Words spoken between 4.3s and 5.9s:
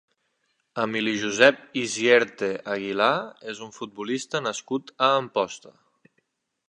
nascut a Amposta.